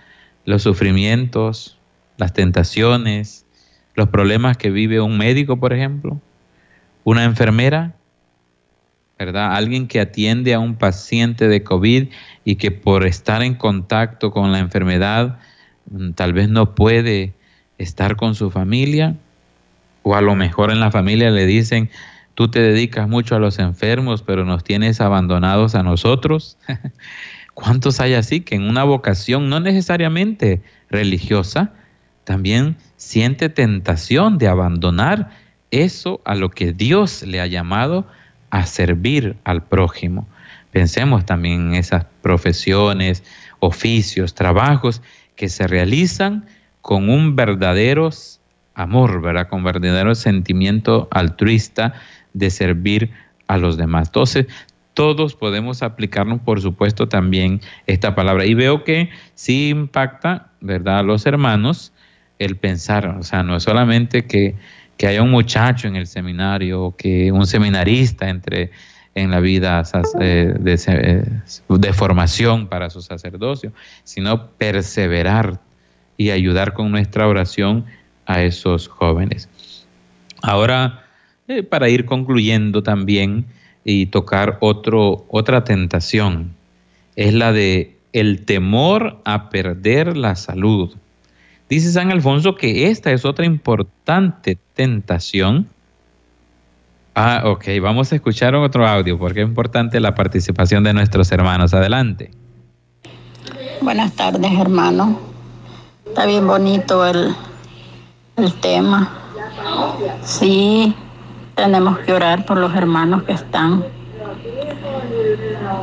[0.47, 1.79] los sufrimientos,
[2.17, 3.47] las tentaciones,
[3.95, 6.21] los problemas que vive un médico, por ejemplo,
[7.05, 7.95] una enfermera,
[9.17, 9.55] ¿verdad?
[9.55, 12.09] Alguien que atiende a un paciente de COVID
[12.45, 15.39] y que por estar en contacto con la enfermedad
[15.89, 17.33] mm, tal vez no puede
[17.79, 19.15] estar con su familia
[20.05, 21.91] o a lo mejor en la familia le dicen,
[22.35, 26.59] tú te dedicas mucho a los enfermos, pero nos tienes abandonados a nosotros.
[27.55, 31.73] ¿Cuántos hay así que en una vocación no necesariamente religiosa
[32.25, 35.31] también siente tentación de abandonar
[35.71, 38.07] eso a lo que Dios le ha llamado
[38.51, 40.29] a servir al prójimo?
[40.71, 43.23] Pensemos también en esas profesiones,
[43.59, 45.01] oficios, trabajos
[45.35, 46.45] que se realizan
[46.83, 48.11] con un verdadero
[48.75, 49.49] amor, ¿verdad?
[49.49, 51.95] Con verdadero sentimiento altruista
[52.33, 53.11] de servir
[53.47, 54.09] a los demás.
[54.09, 54.47] Entonces,
[54.95, 58.47] todos podemos aplicarnos, por supuesto, también esta palabra.
[58.47, 61.93] Y veo que sí impacta, ¿verdad?, a los hermanos
[62.39, 64.55] el pensar, o sea, no es solamente que,
[64.97, 68.71] que haya un muchacho en el seminario que un seminarista entre
[69.15, 69.83] en la vida
[70.21, 71.25] eh, eh,
[71.69, 75.61] de, formación para su sacerdocio, sino perseverar
[76.17, 77.85] y ayudar con nuestra oración
[78.27, 79.49] a esos jóvenes.
[80.43, 81.05] Ahora,
[81.49, 83.47] eh, para ir concluyendo también
[83.85, 86.55] y tocar otro, otra tentación,
[87.17, 90.95] es la de el temor a perder la salud.
[91.69, 95.69] Dice San Alfonso que esta es otra importante tentación
[97.17, 101.73] Ah, ok, vamos a escuchar otro audio porque es importante la participación de nuestros hermanos.
[101.73, 102.33] Adelante.
[103.81, 105.21] Buenas tardes, hermano.
[106.05, 107.33] Está bien bonito el,
[108.37, 109.09] el tema.
[110.23, 110.95] Sí,
[111.55, 113.85] tenemos que orar por los hermanos que están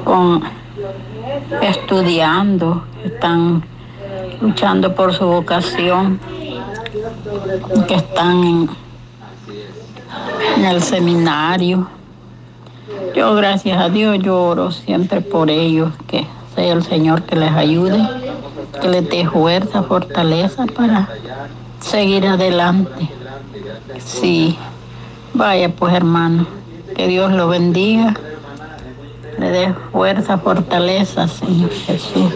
[0.04, 0.44] con
[1.62, 3.64] estudiando, están
[4.42, 6.20] luchando por su vocación,
[7.88, 8.70] que están
[10.58, 11.88] en el seminario.
[13.16, 18.06] Yo, gracias a Dios, lloro siempre por ellos, que sea el Señor que les ayude,
[18.82, 21.08] que les dé fuerza, fortaleza para
[21.82, 23.10] seguir adelante.
[24.00, 24.58] Sí,
[25.34, 26.48] vaya pues hermano,
[26.96, 28.14] que Dios lo bendiga,
[29.40, 32.34] le dé fuerza, fortaleza, Señor Jesús.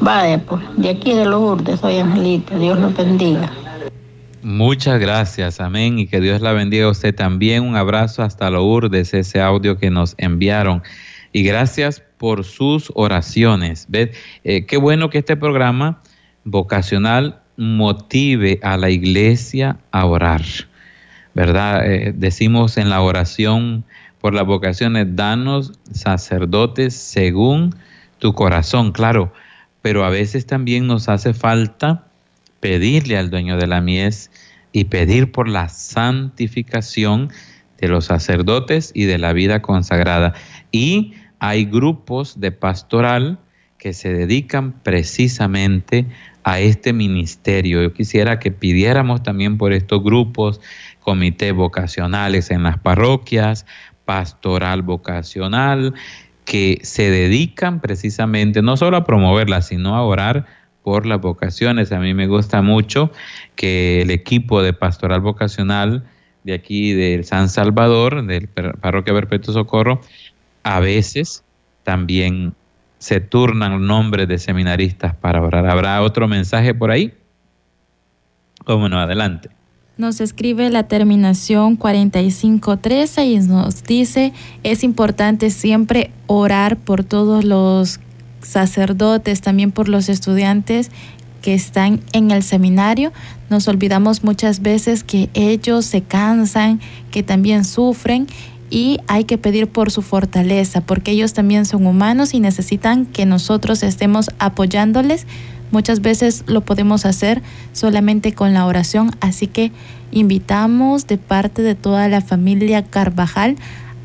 [0.00, 3.50] Vaya pues, de aquí de Lourdes soy Angelita, Dios lo bendiga.
[4.42, 7.62] Muchas gracias, amén, y que Dios la bendiga a usted también.
[7.62, 10.82] Un abrazo hasta Lourdes, ese audio que nos enviaron.
[11.32, 13.86] Y gracias por sus oraciones.
[13.88, 14.16] ¿Ves?
[14.44, 16.00] Eh, qué bueno que este programa
[16.44, 20.42] vocacional motive a la iglesia a orar.
[21.34, 21.86] ¿Verdad?
[21.86, 23.84] Eh, decimos en la oración
[24.18, 27.74] por las vocaciones, danos sacerdotes según
[28.18, 29.32] tu corazón, claro,
[29.82, 32.06] pero a veces también nos hace falta
[32.60, 34.30] pedirle al dueño de la mies
[34.72, 37.30] y pedir por la santificación
[37.78, 40.32] de los sacerdotes y de la vida consagrada.
[40.72, 43.38] Y hay grupos de pastoral
[43.80, 46.06] que se dedican precisamente
[46.44, 47.82] a este ministerio.
[47.82, 50.60] Yo quisiera que pidiéramos también por estos grupos,
[51.00, 53.66] comités vocacionales en las parroquias,
[54.04, 55.94] pastoral vocacional,
[56.44, 60.46] que se dedican precisamente no solo a promoverla, sino a orar
[60.82, 61.92] por las vocaciones.
[61.92, 63.12] A mí me gusta mucho
[63.54, 66.04] que el equipo de pastoral vocacional
[66.44, 70.00] de aquí del San Salvador, del Parroquia Perpetuo Socorro,
[70.62, 71.44] a veces
[71.84, 72.54] también
[73.00, 75.66] se turnan nombres de seminaristas para orar.
[75.66, 77.14] ¿Habrá otro mensaje por ahí?
[78.64, 79.00] ¿Cómo no?
[79.00, 79.48] Adelante.
[79.96, 84.32] Nos escribe la terminación 4513 y nos dice,
[84.62, 88.00] es importante siempre orar por todos los
[88.42, 90.90] sacerdotes, también por los estudiantes
[91.40, 93.12] que están en el seminario.
[93.48, 96.80] Nos olvidamos muchas veces que ellos se cansan,
[97.10, 98.26] que también sufren
[98.70, 103.26] y hay que pedir por su fortaleza, porque ellos también son humanos y necesitan que
[103.26, 105.26] nosotros estemos apoyándoles.
[105.72, 107.42] Muchas veces lo podemos hacer
[107.72, 109.72] solamente con la oración, así que
[110.12, 113.56] invitamos de parte de toda la familia Carvajal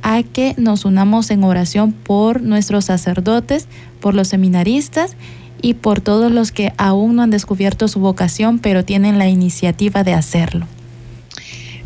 [0.02, 3.68] a que nos unamos en oración por nuestros sacerdotes,
[4.00, 5.16] por los seminaristas
[5.62, 10.04] y por todos los que aún no han descubierto su vocación, pero tienen la iniciativa
[10.04, 10.68] de hacerlo.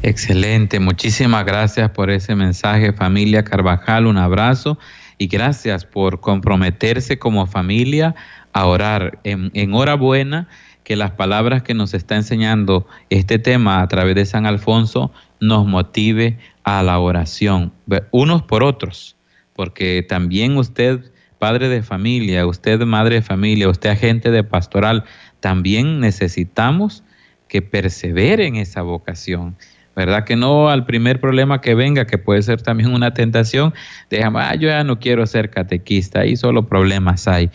[0.01, 4.79] Excelente, muchísimas gracias por ese mensaje familia Carvajal, un abrazo
[5.17, 8.15] y gracias por comprometerse como familia
[8.53, 10.47] a orar en, en hora buena,
[10.85, 15.67] que las palabras que nos está enseñando este tema a través de San Alfonso nos
[15.67, 17.73] motive a la oración,
[18.11, 19.17] unos por otros,
[19.53, 25.03] porque también usted padre de familia, usted madre de familia, usted agente de pastoral,
[25.41, 27.03] también necesitamos
[27.49, 29.57] que persevere en esa vocación.
[29.99, 30.23] ¿Verdad?
[30.23, 33.73] Que no al primer problema que venga, que puede ser también una tentación,
[34.09, 37.49] déjame, ah, yo ya no quiero ser catequista, ahí solo problemas hay.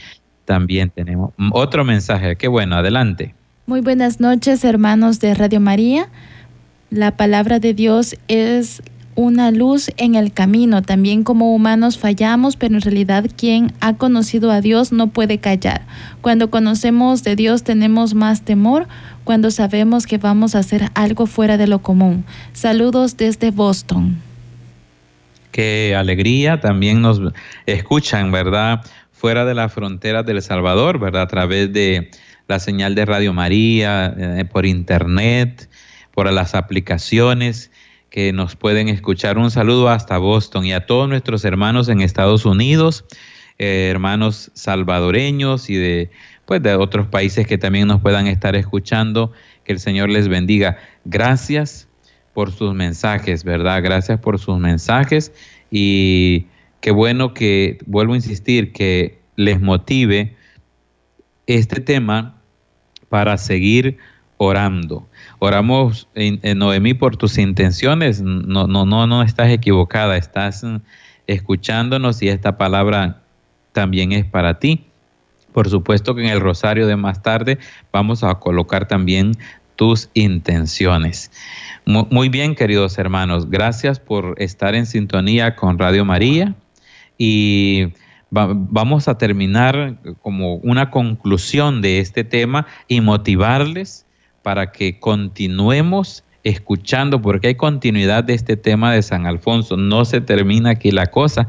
[0.45, 3.35] También tenemos otro mensaje, qué bueno, adelante.
[3.65, 6.11] Muy buenas noches, hermanos de Radio María.
[6.91, 8.83] La palabra de Dios es
[9.15, 10.83] una luz en el camino.
[10.83, 15.87] También como humanos fallamos, pero en realidad quien ha conocido a Dios no puede callar.
[16.21, 18.87] Cuando conocemos de Dios tenemos más temor
[19.25, 22.25] cuando sabemos que vamos a hacer algo fuera de lo común.
[22.53, 24.19] Saludos desde Boston.
[25.51, 27.21] Qué alegría, también nos
[27.67, 28.85] escuchan, ¿verdad?
[29.13, 31.23] Fuera de la frontera del Salvador, ¿verdad?
[31.23, 32.11] A través de
[32.49, 35.69] la señal de Radio María, eh, por internet,
[36.13, 37.71] por las aplicaciones
[38.11, 39.39] que nos pueden escuchar.
[39.39, 43.05] Un saludo hasta Boston y a todos nuestros hermanos en Estados Unidos,
[43.59, 46.11] eh, hermanos salvadoreños y de,
[46.47, 49.33] pues, de otros países que también nos puedan estar escuchando.
[49.65, 50.79] Que el Señor les bendiga.
[51.05, 51.89] Gracias
[52.35, 53.83] por sus mensajes, ¿verdad?
[53.83, 55.33] Gracias por sus mensajes
[55.71, 56.47] y
[56.81, 60.37] qué bueno que, vuelvo a insistir, que les motive
[61.47, 62.41] este tema
[63.09, 63.99] para seguir
[64.37, 65.09] orando.
[65.39, 68.21] Oramos, en, Noemí, por tus intenciones.
[68.21, 70.17] No, no, no, no estás equivocada.
[70.17, 70.77] Estás mm,
[71.27, 73.23] escuchándonos y esta palabra
[73.73, 74.87] también es para ti.
[75.55, 77.59] Por supuesto que en el rosario de más tarde
[77.93, 79.39] vamos a colocar también
[79.77, 81.31] tus intenciones.
[81.87, 86.57] Muy bien, queridos hermanos, gracias por estar en sintonía con Radio María
[87.17, 87.93] y
[88.31, 94.07] vamos a terminar como una conclusión de este tema y motivarles
[94.43, 100.21] para que continuemos escuchando, porque hay continuidad de este tema de San Alfonso, no se
[100.21, 101.47] termina aquí la cosa.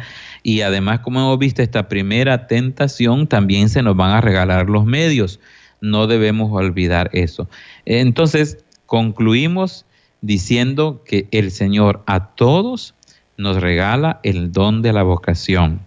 [0.48, 4.86] Y además, como hemos visto, esta primera tentación también se nos van a regalar los
[4.86, 5.40] medios.
[5.82, 7.50] No debemos olvidar eso.
[7.86, 9.88] Entonces, concluimos
[10.22, 12.94] diciendo que el Señor a todos
[13.38, 15.80] nos regala el don de la vocación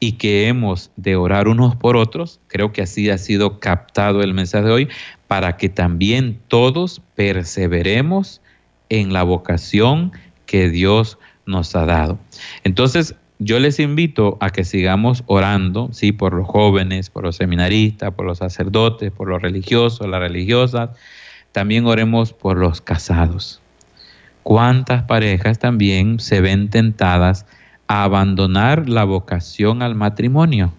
[0.00, 2.40] y que hemos de orar unos por otros.
[2.48, 4.88] Creo que así ha sido captado el mensaje de hoy
[5.28, 8.40] para que también todos perseveremos
[8.88, 10.10] en la vocación
[10.44, 12.18] que Dios nos ha dado.
[12.64, 13.14] Entonces,
[13.44, 18.26] yo les invito a que sigamos orando, sí, por los jóvenes, por los seminaristas, por
[18.26, 20.90] los sacerdotes, por los religiosos, las religiosas.
[21.52, 23.60] También oremos por los casados.
[24.42, 27.46] ¿Cuántas parejas también se ven tentadas
[27.86, 30.72] a abandonar la vocación al matrimonio?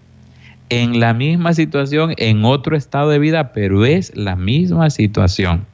[0.69, 5.67] en la misma situación, en otro estado de vida, pero es la misma situación.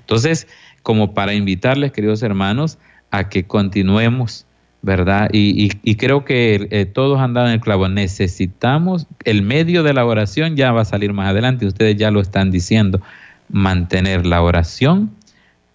[0.00, 0.48] Entonces,
[0.82, 2.78] como para invitarles, queridos hermanos,
[3.12, 4.46] a que continuemos,
[4.82, 5.30] ¿verdad?
[5.32, 7.88] Y, creo que eh, todos han dado en el clavo.
[7.88, 12.20] Necesitamos, el medio de la oración ya va a salir más adelante, ustedes ya lo
[12.20, 13.00] están diciendo,
[13.48, 15.12] mantener la oración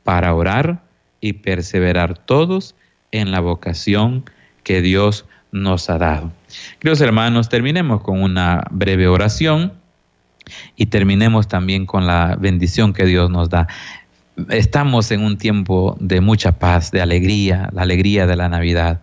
[0.04, 0.82] para orar
[1.22, 2.76] y perseverar todos
[3.12, 4.26] en la vocación
[4.64, 6.32] que Dios nos ha dado.
[6.80, 9.74] Queridos hermanos, terminemos con una breve oración
[10.76, 13.68] y terminemos también con la bendición que Dios nos da.
[14.50, 19.02] Estamos en un tiempo de mucha paz, de alegría, la alegría de la Navidad.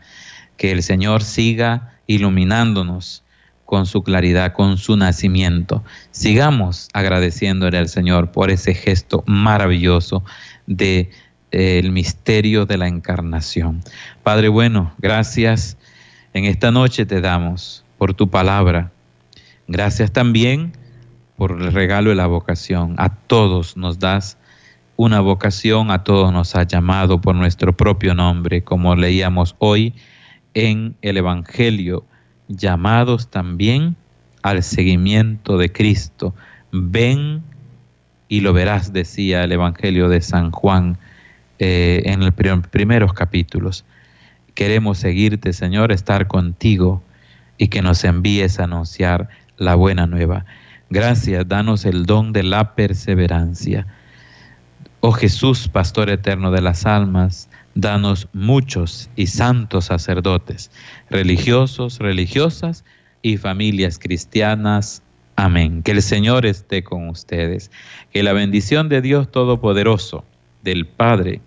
[0.56, 3.24] Que el Señor siga iluminándonos
[3.64, 5.82] con su claridad, con su nacimiento.
[6.12, 10.22] Sigamos agradeciéndole al Señor por ese gesto maravilloso
[10.66, 11.10] de
[11.50, 13.82] eh, el misterio de la encarnación.
[14.22, 15.76] Padre bueno, gracias
[16.32, 18.92] en esta noche te damos por tu palabra.
[19.66, 20.76] Gracias también
[21.36, 22.94] por el regalo de la vocación.
[22.98, 24.38] A todos nos das
[24.96, 29.94] una vocación, a todos nos has llamado por nuestro propio nombre, como leíamos hoy
[30.54, 32.04] en el Evangelio,
[32.48, 33.96] llamados también
[34.42, 36.34] al seguimiento de Cristo.
[36.70, 37.42] Ven
[38.28, 40.98] y lo verás, decía el Evangelio de San Juan
[41.58, 42.32] eh, en los
[42.70, 43.84] primeros capítulos.
[44.54, 47.02] Queremos seguirte, Señor, estar contigo
[47.58, 50.44] y que nos envíes a anunciar la buena nueva.
[50.90, 53.86] Gracias, danos el don de la perseverancia.
[55.06, 60.70] Oh Jesús, Pastor eterno de las almas, danos muchos y santos sacerdotes,
[61.10, 62.86] religiosos, religiosas
[63.20, 65.02] y familias cristianas.
[65.36, 65.82] Amén.
[65.82, 67.70] Que el Señor esté con ustedes.
[68.14, 70.24] Que la bendición de Dios Todopoderoso,
[70.62, 71.42] del Padre,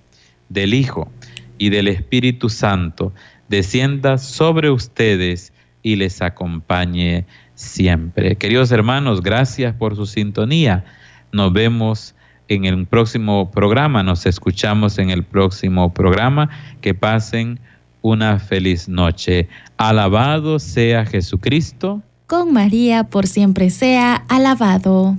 [0.49, 1.11] del Hijo
[1.57, 3.11] y del Espíritu Santo
[3.49, 5.51] descienda sobre ustedes
[5.81, 8.35] y les acompañe siempre.
[8.35, 10.85] Queridos hermanos, gracias por su sintonía.
[11.31, 12.13] Nos vemos
[12.47, 16.49] en el próximo programa, nos escuchamos en el próximo programa.
[16.81, 17.59] Que pasen
[18.01, 19.47] una feliz noche.
[19.77, 22.01] Alabado sea Jesucristo.
[22.25, 25.15] Con María por siempre sea alabado.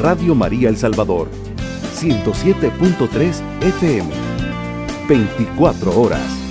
[0.00, 1.28] Radio María El Salvador,
[1.94, 4.10] 107.3 FM,
[5.08, 6.47] 24 horas.